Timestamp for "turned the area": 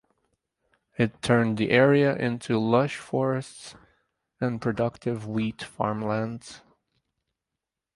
1.21-2.15